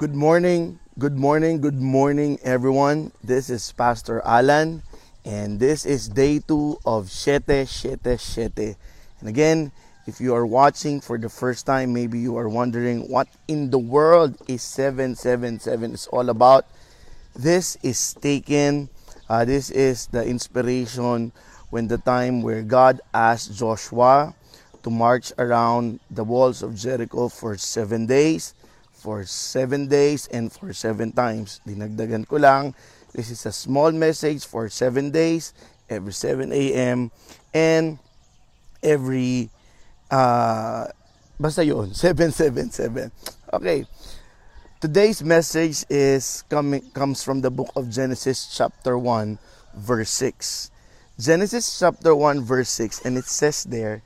[0.00, 3.12] Good morning, good morning, good morning, everyone.
[3.22, 4.80] This is Pastor Alan,
[5.26, 8.76] and this is day two of Shete, Shete, Shete.
[9.20, 9.72] And again,
[10.06, 13.78] if you are watching for the first time, maybe you are wondering what in the
[13.78, 16.64] world is 777 is all about.
[17.36, 18.88] This is taken,
[19.28, 21.30] uh, this is the inspiration
[21.68, 24.32] when the time where God asked Joshua
[24.82, 28.54] to march around the walls of Jericho for seven days
[29.00, 31.64] for seven days and for seven times.
[31.64, 32.76] Dinagdagan ko lang,
[33.16, 35.56] this is a small message for seven days,
[35.88, 37.10] every 7 a.m.
[37.56, 37.98] and
[38.84, 39.48] every,
[40.12, 40.84] uh,
[41.40, 43.10] basta yun, 777.
[43.56, 43.88] Okay.
[44.80, 49.36] Today's message is coming comes from the book of Genesis chapter 1
[49.76, 50.70] verse 6.
[51.20, 54.00] Genesis chapter 1 verse 6 and it says there,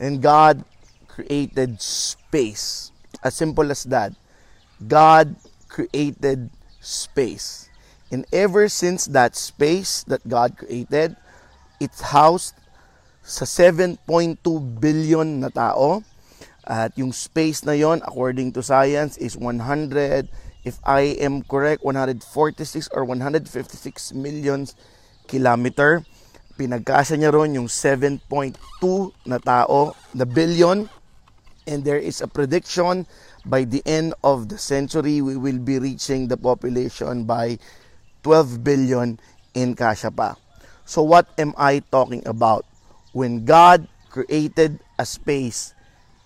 [0.00, 0.64] and God
[1.08, 2.90] created space.
[3.22, 4.16] As simple as that.
[4.88, 5.36] God
[5.68, 7.68] created space.
[8.12, 11.16] And ever since that space that God created,
[11.80, 12.54] it's housed
[13.24, 13.98] sa 7.2
[14.78, 16.04] billion na tao.
[16.64, 20.28] At yung space na yon according to science is 100
[20.64, 23.44] if I am correct 146 or 156
[24.16, 24.64] million
[25.28, 26.04] kilometer.
[26.56, 28.22] Pinagkasa niya ron yung 7.2
[29.26, 30.88] na tao, the billion.
[31.64, 33.08] And there is a prediction
[33.44, 37.60] by the end of the century, we will be reaching the population by
[38.24, 39.20] 12 billion
[39.52, 40.36] in Kasha pa.
[40.84, 42.64] So what am I talking about?
[43.12, 45.72] When God created a space,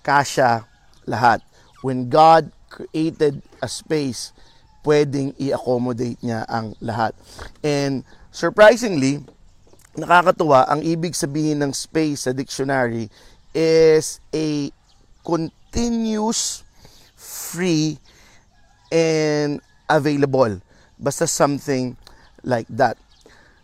[0.03, 0.67] Kasha
[1.07, 1.43] lahat.
[1.83, 4.33] When God created a space,
[4.87, 7.13] pwedeng i-accommodate niya ang lahat.
[7.63, 9.23] And surprisingly,
[9.99, 13.11] nakakatuwa, ang ibig sabihin ng space sa dictionary
[13.53, 14.71] is a
[15.27, 16.68] continuous
[17.19, 17.99] free
[18.95, 19.59] and
[19.91, 20.63] available.
[20.95, 21.99] Basta something
[22.47, 22.97] like that.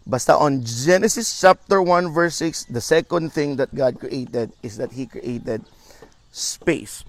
[0.05, 4.93] Basta on Genesis chapter 1 verse 6, the second thing that God created is that
[4.93, 5.65] He created
[6.29, 7.07] space.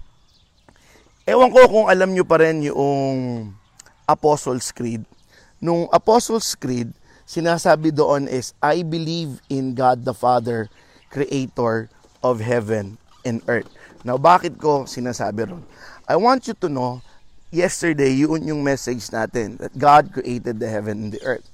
[1.26, 3.52] Ewan ko kung alam nyo pa rin yung
[4.06, 5.02] Apostles' Creed.
[5.58, 6.94] Nung Apostles' Creed,
[7.26, 10.70] sinasabi doon is, I believe in God the Father,
[11.10, 11.90] Creator
[12.22, 12.96] of heaven
[13.26, 13.66] and earth.
[14.06, 15.66] Now, bakit ko sinasabi ron?
[16.06, 17.02] I want you to know,
[17.50, 21.50] yesterday, yun yung message natin, that God created the heaven and the earth.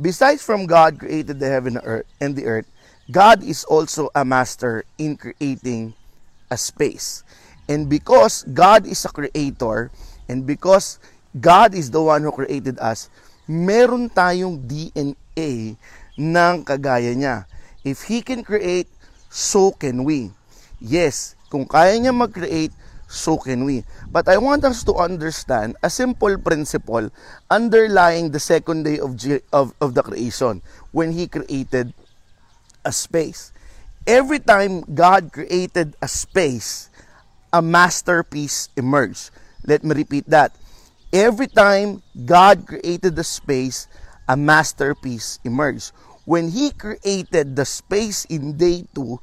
[0.00, 2.64] Besides from God created the heaven and the earth,
[3.12, 5.92] God is also a master in creating
[6.48, 7.20] a space.
[7.68, 9.92] And because God is a creator,
[10.24, 10.96] and because
[11.36, 13.12] God is the one who created us,
[13.44, 15.76] meron tayong DNA
[16.16, 17.44] ng kagaya niya.
[17.84, 18.88] If He can create,
[19.28, 20.32] so can we.
[20.80, 22.72] Yes, kung kaya niya mag-create,
[23.12, 23.84] so can we.
[24.08, 27.12] But I want us to understand a simple principle
[27.52, 29.20] underlying the second day of,
[29.52, 31.92] of, of the creation when He created
[32.84, 33.52] a space.
[34.06, 36.88] Every time God created a space,
[37.52, 39.30] a masterpiece emerged.
[39.66, 40.56] Let me repeat that.
[41.12, 43.86] Every time God created the space,
[44.26, 45.92] a masterpiece emerged.
[46.24, 49.20] When He created the space in day 2,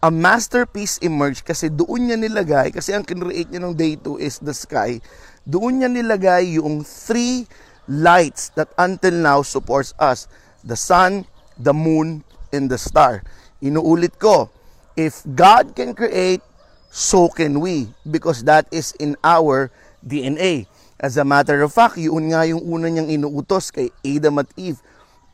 [0.00, 4.40] a masterpiece emerge kasi doon niya nilagay, kasi ang kinreate niya ng day 2 is
[4.40, 4.96] the sky,
[5.44, 7.44] doon niya nilagay yung three
[7.90, 10.24] lights that until now supports us.
[10.64, 11.26] The sun,
[11.58, 13.26] the moon, and the star.
[13.60, 14.48] Inuulit ko,
[14.96, 16.40] if God can create,
[16.88, 17.90] so can we.
[18.06, 19.68] Because that is in our
[20.00, 20.70] DNA.
[21.00, 24.80] As a matter of fact, yun nga yung una niyang inuutos kay Adam at Eve,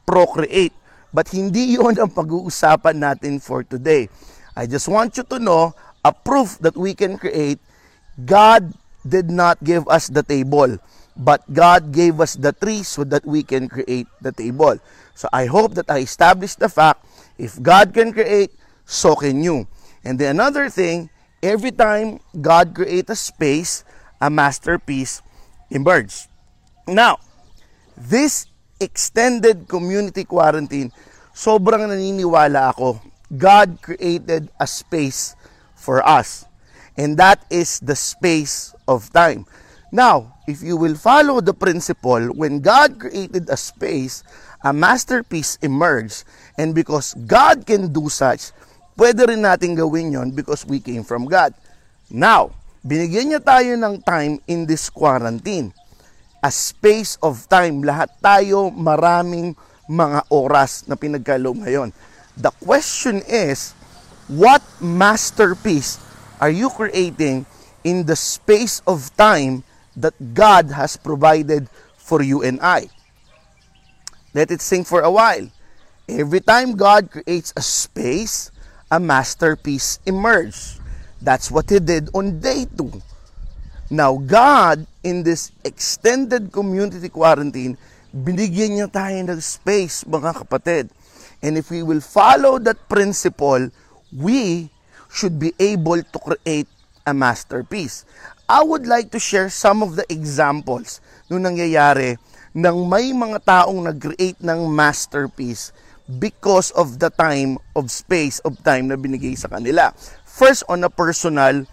[0.06, 0.75] procreate.
[1.10, 4.06] But hindi yun ang pag-uusapan natin for today.
[4.56, 7.61] I just want you to know a proof that we can create.
[8.25, 8.72] God
[9.05, 10.81] did not give us the table,
[11.12, 14.81] but God gave us the tree so that we can create the table.
[15.15, 17.05] So I hope that I established the fact
[17.37, 18.56] if God can create,
[18.89, 19.69] so can you.
[20.05, 21.11] And then another thing,
[21.43, 23.84] every time God create a space,
[24.21, 25.21] a masterpiece
[25.69, 26.28] emerges.
[26.89, 27.19] Now,
[27.97, 28.47] this
[28.81, 30.92] extended community quarantine,
[31.36, 33.01] sobrang naniniwala ako
[33.34, 35.34] God created a space
[35.75, 36.47] for us.
[36.97, 39.45] And that is the space of time.
[39.91, 44.23] Now, if you will follow the principle, when God created a space,
[44.63, 46.25] a masterpiece emerged.
[46.57, 48.51] And because God can do such,
[48.97, 51.53] pwede rin natin gawin yon because we came from God.
[52.09, 52.55] Now,
[52.87, 55.75] binigyan niya tayo ng time in this quarantine.
[56.41, 57.83] A space of time.
[57.83, 61.91] Lahat tayo maraming mga oras na pinagkaloob ngayon.
[62.36, 63.72] The question is,
[64.28, 65.98] what masterpiece
[66.41, 67.47] are you creating
[67.86, 69.62] in the space of time
[69.97, 72.91] that God has provided for you and I.
[74.34, 75.48] Let it sink for a while.
[76.06, 78.53] Every time God creates a space,
[78.91, 80.78] a masterpiece emerges.
[81.22, 83.03] That's what He did on day two.
[83.91, 87.78] Now, God, in this extended community quarantine,
[88.10, 90.91] binigyan niya tayo ng space, mga kapatid.
[91.42, 93.68] And if we will follow that principle,
[94.12, 94.71] we
[95.12, 96.68] should be able to create
[97.06, 98.04] a masterpiece.
[98.47, 102.18] I would like to share some of the examples nung nangyayari
[102.56, 105.77] nang may mga taong nag-create ng masterpiece
[106.22, 109.92] because of the time of space of time na binigay sa kanila.
[110.24, 111.66] First, on a personal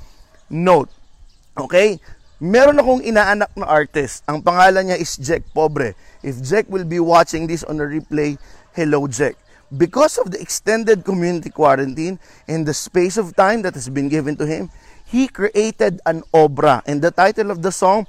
[0.50, 0.90] note.
[1.56, 2.02] Okay?
[2.44, 4.26] Meron akong inaanak na artist.
[4.28, 5.96] Ang pangalan niya is Jack Pobre.
[6.20, 8.36] If Jack will be watching this on a replay,
[8.76, 9.40] hello Jack.
[9.74, 14.38] Because of the extended community quarantine and the space of time that has been given
[14.38, 14.70] to him,
[15.10, 18.06] he created an obra and the title of the song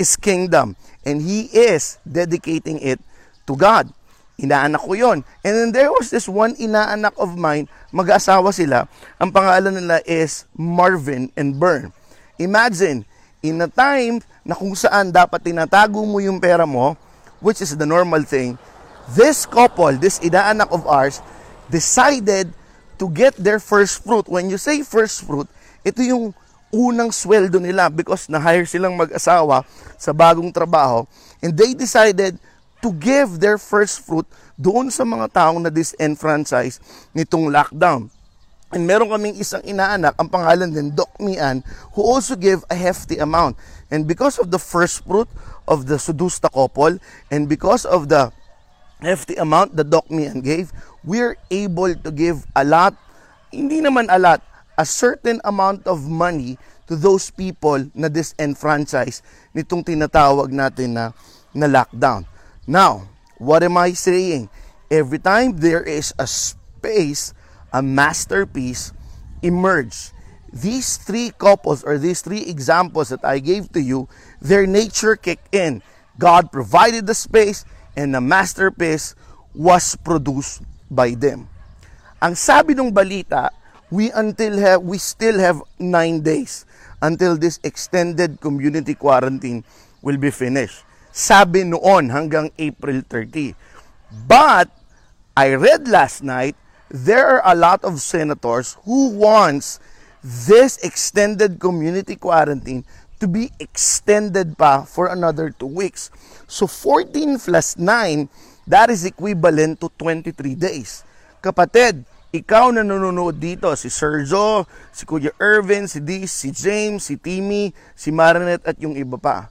[0.00, 2.96] is Kingdom and he is dedicating it
[3.44, 3.92] to God.
[4.40, 5.20] Inaanak ko yon.
[5.44, 8.88] And then there was this one inaanak of mine, mag-asawa sila.
[9.20, 11.92] Ang pangalan nila is Marvin and Bern.
[12.40, 13.04] Imagine,
[13.44, 16.96] in a time na kung saan dapat tinatago mo yung pera mo,
[17.44, 18.56] which is the normal thing,
[19.10, 21.18] this couple, this inaanak of ours,
[21.70, 22.52] decided
[22.98, 24.28] to get their first fruit.
[24.30, 25.50] When you say first fruit,
[25.82, 26.30] ito yung
[26.72, 29.66] unang sweldo nila because na-hire silang mag-asawa
[30.00, 31.04] sa bagong trabaho
[31.44, 32.40] and they decided
[32.80, 34.24] to give their first fruit
[34.56, 36.80] doon sa mga taong na disenfranchise
[37.12, 38.08] nitong lockdown.
[38.72, 41.60] And meron kaming isang inaanak, ang pangalan din, Doc Mian,
[41.92, 43.60] who also gave a hefty amount.
[43.92, 45.28] And because of the first fruit
[45.68, 46.96] of the Sudusta couple,
[47.28, 48.32] and because of the
[49.02, 50.72] hefty amount that Doc Mian gave,
[51.04, 52.94] we're able to give a lot,
[53.50, 54.40] hindi naman a lot,
[54.78, 56.56] a certain amount of money
[56.86, 59.20] to those people na disenfranchise
[59.52, 61.04] nitong tinatawag natin na,
[61.52, 62.24] na lockdown.
[62.66, 64.48] Now, what am I saying?
[64.90, 67.34] Every time there is a space,
[67.72, 68.92] a masterpiece
[69.42, 70.12] emerge.
[70.52, 74.06] These three couples or these three examples that I gave to you,
[74.40, 75.80] their nature kicked in.
[76.20, 77.64] God provided the space
[77.96, 79.14] and the masterpiece
[79.54, 81.48] was produced by them.
[82.22, 83.50] Ang sabi ng balita,
[83.92, 86.64] we until have we still have nine days
[87.04, 89.60] until this extended community quarantine
[90.00, 90.86] will be finished.
[91.12, 93.52] Sabi noon hanggang April 30.
[94.24, 94.72] But
[95.36, 96.56] I read last night
[96.88, 99.80] there are a lot of senators who wants
[100.22, 102.84] this extended community quarantine
[103.22, 106.10] to be extended pa for another two weeks.
[106.50, 108.26] So 14 plus 9,
[108.66, 111.06] that is equivalent to 23 days.
[111.38, 112.02] Kapatid,
[112.34, 117.70] ikaw na nanonood dito, si Sergio, si Kuya Irvin, si Diz, si James, si Timmy,
[117.94, 119.46] si Marinet at yung iba pa.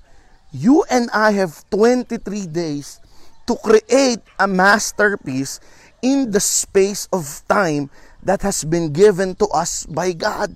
[0.52, 2.20] You and I have 23
[2.52, 3.00] days
[3.48, 5.64] to create a masterpiece
[6.04, 7.88] in the space of time
[8.20, 10.52] that has been given to us by God.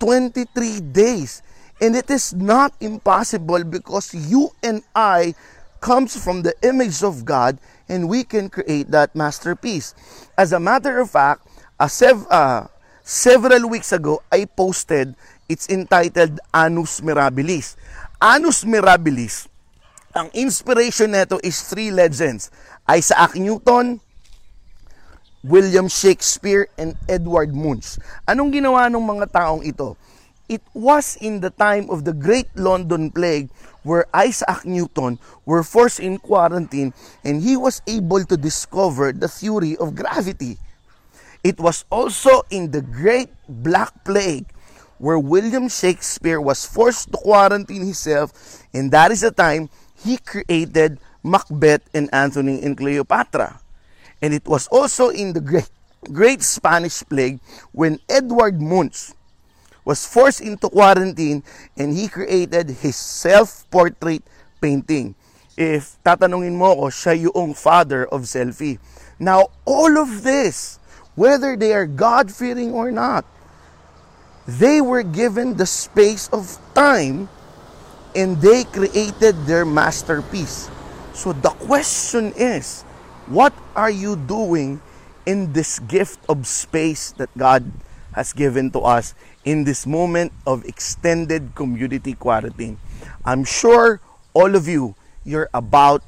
[0.00, 1.44] 23 days.
[1.80, 5.34] And it is not impossible because you and I
[5.80, 7.56] comes from the image of God
[7.88, 9.96] and we can create that masterpiece.
[10.36, 11.48] As a matter of fact,
[11.80, 12.68] uh, sev- uh,
[13.02, 15.16] several weeks ago, I posted,
[15.48, 17.74] it's entitled Anus Mirabilis.
[18.20, 19.48] Anus Mirabilis,
[20.12, 22.52] ang inspiration nito is three legends.
[22.84, 24.02] Isaac Newton,
[25.40, 27.96] William Shakespeare, and Edward Munch.
[28.28, 29.96] Anong ginawa ng mga taong ito?
[30.50, 33.54] It was in the time of the Great London Plague
[33.86, 36.90] where Isaac Newton were forced in quarantine
[37.22, 40.58] and he was able to discover the theory of gravity.
[41.46, 44.50] It was also in the Great Black Plague
[44.98, 48.34] where William Shakespeare was forced to quarantine himself
[48.74, 49.70] and that is the time
[50.02, 53.62] he created Macbeth and Antony and Cleopatra.
[54.20, 55.70] And it was also in the Great,
[56.10, 57.38] Great Spanish Plague
[57.70, 59.14] when Edward Munch
[59.84, 61.42] was forced into quarantine
[61.76, 64.22] and he created his self-portrait
[64.60, 65.14] painting.
[65.56, 68.78] If tatanungin mo ko, siya yung father of selfie.
[69.18, 70.78] Now, all of this,
[71.14, 73.24] whether they are God-fearing or not,
[74.46, 77.28] they were given the space of time
[78.16, 80.70] and they created their masterpiece.
[81.12, 82.82] So the question is,
[83.28, 84.80] what are you doing
[85.26, 87.62] in this gift of space that God
[88.12, 89.14] has given to us
[89.44, 92.78] in this moment of extended community quarantine.
[93.24, 94.00] I'm sure
[94.32, 96.02] all of you, you're about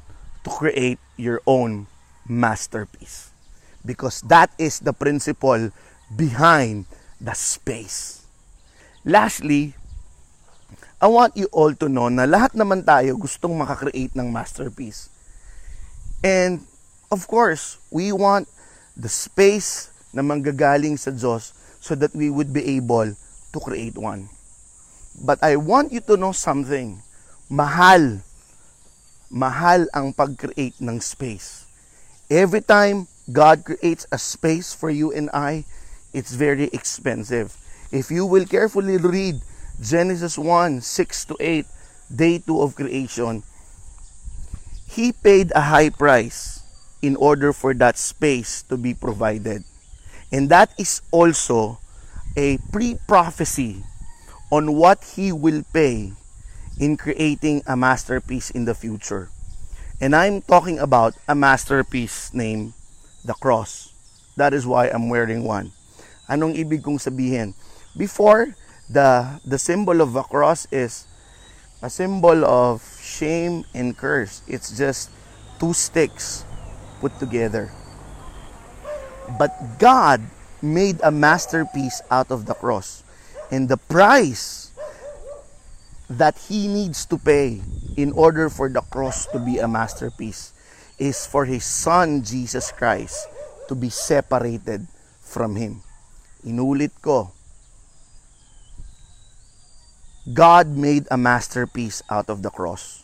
[0.45, 1.87] to create your own
[2.29, 3.31] masterpiece.
[3.85, 5.71] Because that is the principle
[6.15, 6.87] behind
[7.21, 8.27] the space.
[9.05, 9.75] Lastly,
[11.03, 15.11] I want you all to know na lahat naman tayo gustong makakreate ng masterpiece.
[16.23, 16.63] And
[17.11, 18.47] of course, we want
[18.95, 24.31] the space na manggagaling sa Diyos so that we would be able to create one.
[25.19, 27.03] But I want you to know something.
[27.51, 28.23] Mahal.
[29.29, 31.67] Mahal ang pag-create ng space.
[32.31, 35.67] Every time God creates a space for you and I,
[36.15, 37.59] it's very expensive.
[37.91, 39.43] If you will carefully read
[39.83, 41.67] Genesis 1, 6 to 8,
[42.15, 43.43] day 2 of creation,
[44.87, 46.63] He paid a high price
[47.01, 49.65] in order for that space to be provided.
[50.33, 51.79] And that is also
[52.37, 53.85] a pre-prophecy
[54.51, 56.13] on what He will pay
[56.81, 59.29] in creating a masterpiece in the future.
[60.01, 62.73] And I'm talking about a masterpiece named
[63.25, 63.93] the cross.
[64.37, 65.71] That is why I'm wearing one.
[66.29, 67.53] Anong ibig kong sabihin?
[67.95, 68.57] Before,
[68.89, 71.05] the the symbol of a cross is
[71.85, 74.41] a symbol of shame and curse.
[74.49, 75.13] It's just
[75.61, 76.49] two sticks
[77.01, 77.71] put together.
[79.39, 80.21] But God
[80.63, 83.03] made a masterpiece out of the cross.
[83.51, 84.73] And the price
[86.09, 87.61] that he needs to pay
[87.97, 90.53] in order for the cross to be a masterpiece
[90.99, 93.29] is for his son Jesus Christ
[93.69, 94.87] to be separated
[95.21, 95.83] from him.
[96.45, 97.33] Inulit ko,
[100.33, 103.03] God made a masterpiece out of the cross.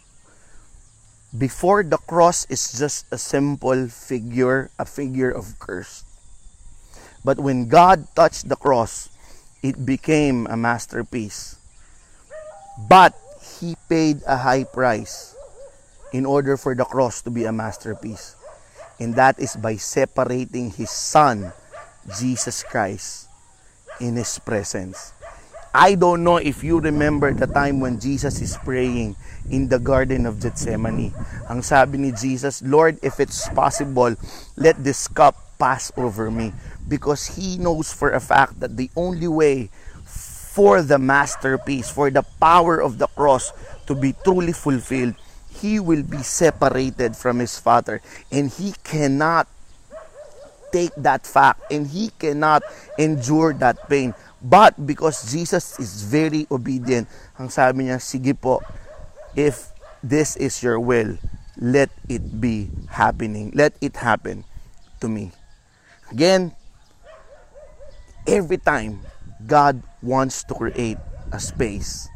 [1.36, 6.07] Before the cross is just a simple figure, a figure of curse.
[7.24, 9.08] But when God touched the cross,
[9.62, 11.56] it became a masterpiece.
[12.88, 13.14] But
[13.58, 15.34] He paid a high price
[16.12, 18.36] in order for the cross to be a masterpiece.
[19.00, 21.52] And that is by separating His Son,
[22.18, 23.28] Jesus Christ,
[24.00, 25.12] in His presence.
[25.74, 29.16] I don't know if you remember the time when Jesus is praying
[29.50, 31.12] in the Garden of Gethsemane.
[31.46, 34.16] Ang sabi ni Jesus, Lord, if it's possible,
[34.56, 36.54] let this cup pass over me.
[36.88, 39.70] Because He knows for a fact that the only way
[40.04, 43.52] for the masterpiece, for the power of the cross
[43.86, 45.14] to be truly fulfilled,
[45.52, 48.00] He will be separated from His Father.
[48.32, 49.46] And He cannot
[50.72, 52.62] take that fact and He cannot
[52.98, 58.62] endure that pain But because Jesus is very obedient, ang sabi niya, sige po,
[59.34, 61.18] if this is your will,
[61.58, 63.50] let it be happening.
[63.50, 64.46] Let it happen
[65.02, 65.34] to me.
[66.14, 66.54] Again,
[68.28, 69.00] every time
[69.48, 71.00] God wants to create
[71.32, 72.08] a space,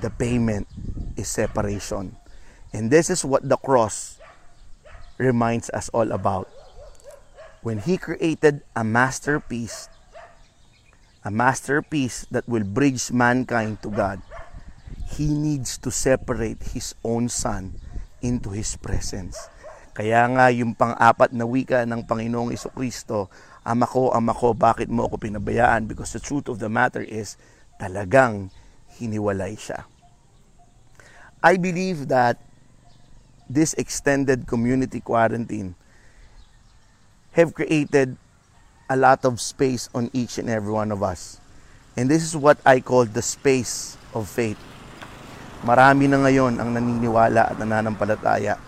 [0.00, 0.70] the payment
[1.18, 2.16] is separation.
[2.72, 4.18] And this is what the cross
[5.18, 6.48] reminds us all about.
[7.60, 9.90] When He created a masterpiece
[11.22, 14.18] a masterpiece that will bridge mankind to God,
[15.14, 17.78] He needs to separate His own Son
[18.18, 19.38] into His presence.
[19.94, 23.30] Kaya nga yung pang-apat na wika ng Panginoong Kristo,
[23.62, 25.86] Ama ko, Ama ko, bakit mo ako pinabayaan?
[25.86, 27.38] Because the truth of the matter is,
[27.78, 28.50] talagang
[28.98, 29.86] hiniwalay siya.
[31.42, 32.38] I believe that
[33.50, 35.74] this extended community quarantine
[37.34, 38.14] have created
[38.86, 41.40] a lot of space on each and every one of us.
[41.96, 44.58] And this is what I call the space of faith.
[45.62, 48.58] Marami na ngayon ang naniniwala at nananampalataya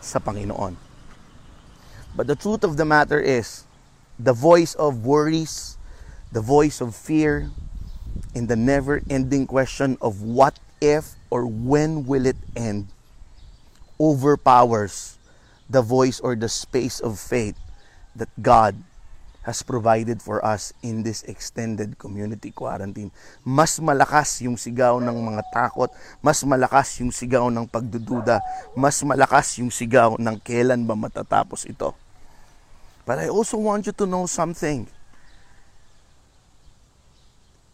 [0.00, 0.74] sa Panginoon.
[2.16, 3.64] But the truth of the matter is,
[4.20, 5.80] the voice of worries,
[6.32, 7.48] the voice of fear,
[8.34, 12.88] and the never-ending question of what if or when will it end
[13.98, 15.16] overpowers
[15.68, 17.56] the voice or the space of faith
[18.16, 18.76] that God
[19.40, 23.08] has provided for us in this extended community quarantine.
[23.40, 25.88] Mas malakas yung sigaw ng mga takot,
[26.20, 28.44] mas malakas yung sigaw ng pagdududa,
[28.76, 31.96] mas malakas yung sigaw ng kailan ba matatapos ito.
[33.04, 34.86] But I also want you to know something.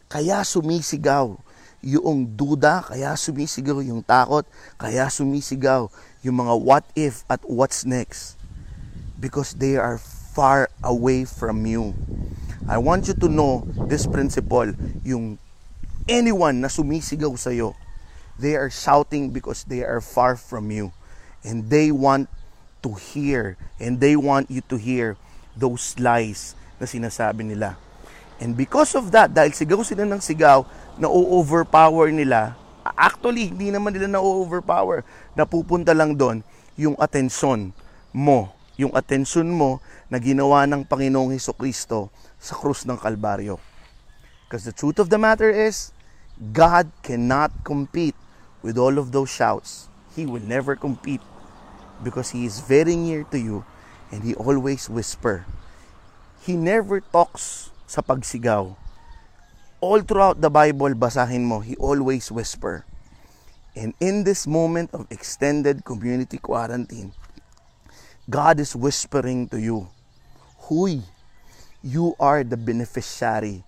[0.06, 1.34] Kaya sumisigaw
[1.82, 4.46] yung duda, kaya sumisigaw yung takot,
[4.78, 5.90] kaya sumisigaw
[6.22, 8.38] yung mga what if at what's next.
[9.18, 9.98] Because they are
[10.36, 11.96] far away from you.
[12.68, 14.74] I want you to know this principle.
[15.06, 15.38] Yung
[16.10, 17.74] anyone na sumisigaw sa iyo,
[18.38, 20.92] they are shouting because they are far from you.
[21.46, 22.28] And they want
[22.86, 25.18] to hear and they want you to hear
[25.58, 27.74] those lies na sinasabi nila.
[28.38, 30.62] And because of that, dahil sigaw sila ng sigaw,
[30.96, 32.54] na overpower nila,
[32.94, 35.02] actually, hindi naman nila na overpower.
[35.34, 36.46] Napupunta lang doon
[36.78, 37.74] yung atensyon
[38.14, 39.80] mo yung atensyon mo
[40.12, 43.56] na ginawa ng Panginoong Heso Kristo sa krus ng Kalbaryo.
[44.46, 45.90] Because the truth of the matter is,
[46.52, 48.14] God cannot compete
[48.60, 49.88] with all of those shouts.
[50.12, 51.24] He will never compete
[52.02, 53.64] because He is very near to you
[54.10, 55.46] and He always whisper.
[56.42, 58.74] He never talks sa pagsigaw.
[59.80, 62.84] All throughout the Bible, basahin mo, He always whisper.
[63.76, 67.12] And in this moment of extended community quarantine,
[68.30, 69.92] God is whispering to you,
[70.66, 71.04] Huy,
[71.84, 73.62] you are the beneficiary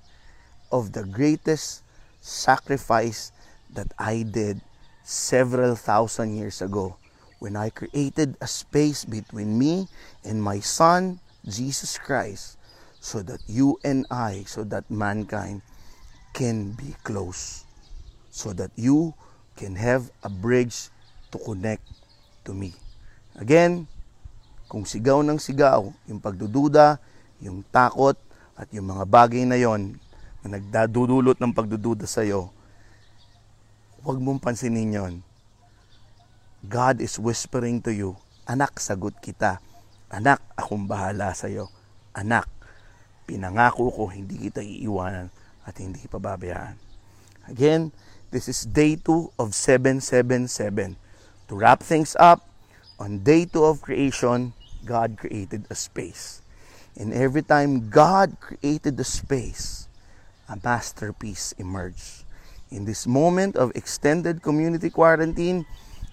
[0.72, 1.84] of the greatest
[2.20, 3.30] sacrifice
[3.70, 4.60] that I did
[5.04, 6.96] several thousand years ago
[7.38, 9.86] when I created a space between me
[10.26, 12.58] and my Son, Jesus Christ,
[12.98, 15.62] so that you and I, so that mankind
[16.34, 17.64] can be close,
[18.30, 19.14] so that you
[19.54, 20.90] can have a bridge
[21.30, 21.86] to connect
[22.44, 22.74] to me.
[23.38, 23.86] Again,
[24.66, 26.98] kung sigaw ng sigaw, yung pagdududa,
[27.38, 28.18] yung takot,
[28.58, 29.94] at yung mga bagay na yon
[30.42, 32.50] na nagdadudulot ng pagdududa sa iyo,
[34.02, 35.14] huwag mong pansinin yon.
[36.66, 39.62] God is whispering to you, Anak, sagot kita.
[40.10, 41.70] Anak, akong bahala sa iyo.
[42.16, 42.48] Anak,
[43.28, 45.30] pinangako ko hindi kita iiwanan
[45.62, 46.74] at hindi pababayaan.
[47.46, 47.94] Again,
[48.28, 51.00] This is day 2 of 777.
[51.48, 52.44] To wrap things up,
[53.00, 54.52] on day 2 of creation,
[54.84, 56.44] God created a space.
[56.92, 59.88] And every time God created the space,
[60.44, 62.28] a masterpiece emerged.
[62.68, 65.64] In this moment of extended community quarantine,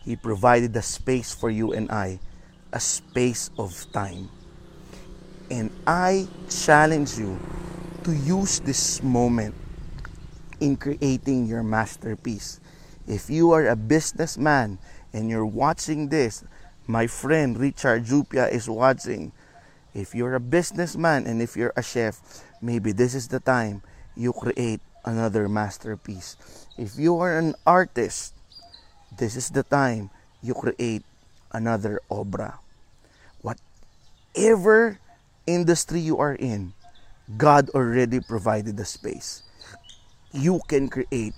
[0.05, 2.19] He provided a space for you and I,
[2.71, 4.29] a space of time.
[5.49, 7.39] And I challenge you
[8.03, 9.55] to use this moment
[10.59, 12.59] in creating your masterpiece.
[13.07, 14.77] If you are a businessman
[15.11, 16.43] and you're watching this,
[16.85, 19.31] my friend Richard Jupia is watching.
[19.95, 22.21] If you're a businessman and if you're a chef,
[22.61, 23.81] maybe this is the time
[24.15, 26.37] you create another masterpiece.
[26.77, 28.34] If you are an artist,
[29.17, 30.09] this is the time
[30.41, 31.03] you create
[31.51, 32.57] another obra.
[33.41, 34.99] Whatever
[35.45, 36.73] industry you are in,
[37.37, 39.45] God already provided the space
[40.35, 41.33] you can create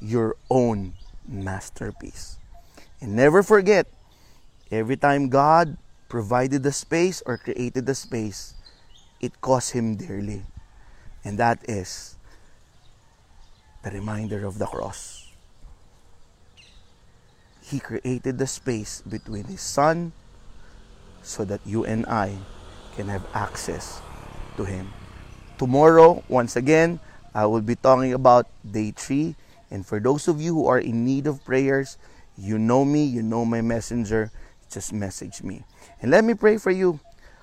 [0.00, 0.94] your own
[1.26, 2.38] masterpiece.
[3.00, 3.86] And never forget,
[4.70, 5.76] every time God
[6.08, 8.54] provided the space or created the space,
[9.20, 10.42] it cost him dearly.
[11.24, 12.16] And that is
[13.82, 15.25] the reminder of the cross.
[17.66, 20.14] He created the space between his son
[21.22, 22.38] so that you and I
[22.94, 24.00] can have access
[24.56, 24.94] to him.
[25.58, 27.00] Tomorrow, once again,
[27.34, 29.34] I will be talking about day three.
[29.68, 31.98] And for those of you who are in need of prayers,
[32.38, 34.30] you know me, you know my messenger,
[34.70, 35.64] just message me.
[36.00, 37.00] And let me pray for you.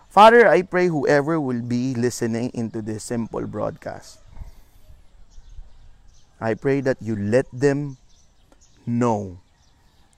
[0.08, 4.24] Father, I pray whoever will be listening into this simple broadcast,
[6.40, 7.98] I pray that you let them
[8.86, 9.43] know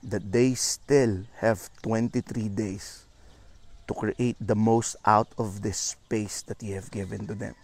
[0.06, 3.04] that they still have 23 days
[3.88, 7.54] to create the most out of this space that you have given to them.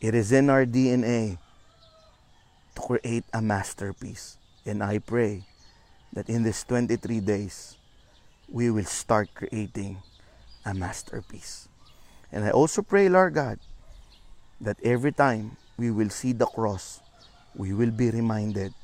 [0.00, 1.38] It is in our DNA
[2.74, 4.36] to create a masterpiece.
[4.66, 5.46] And I pray
[6.12, 7.76] that in these 23 days,
[8.48, 9.98] we will start creating
[10.66, 11.68] a masterpiece.
[12.32, 13.58] And I also pray, Lord God,
[14.60, 17.00] that every time we will see the cross,
[17.54, 18.74] we will be reminded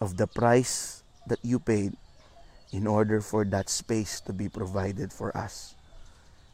[0.00, 1.96] of the price that you paid
[2.74, 5.78] in order for that space to be provided for us.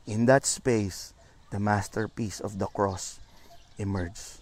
[0.05, 1.17] In that space,
[1.51, 3.19] the masterpiece of the cross
[3.81, 4.39] emerge.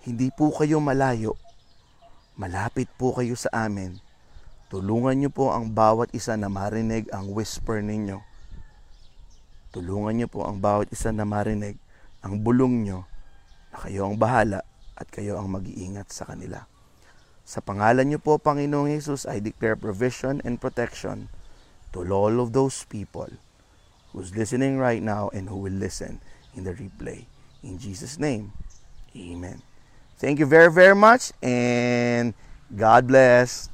[0.00, 1.36] Hindi po kayo malayo.
[2.40, 4.00] Malapit po kayo sa amin.
[4.72, 8.22] Tulungan niyo po ang bawat isa na marinig ang whisper ninyo.
[9.74, 11.76] Tulungan niyo po ang bawat isa na marinig
[12.24, 13.04] ang bulong niyo
[13.70, 14.64] na kayo ang bahala
[14.96, 16.64] at kayo ang mag-iingat sa kanila.
[17.50, 21.26] Sa pangalan niyo po, Panginoong Yesus, I declare provision and protection
[21.90, 23.26] to all of those people
[24.14, 26.22] who's listening right now and who will listen
[26.54, 27.26] in the replay.
[27.66, 28.54] In Jesus' name,
[29.18, 29.66] amen.
[30.22, 32.38] Thank you very, very much, and
[32.70, 33.69] God bless.